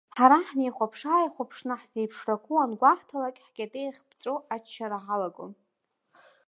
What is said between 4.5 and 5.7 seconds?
аччара ҳалагон.